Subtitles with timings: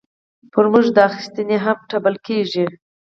[0.51, 2.65] پر موږ دا اخیستنه هم تپل کېږي.